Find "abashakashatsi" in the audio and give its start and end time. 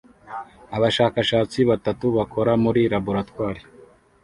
0.75-1.59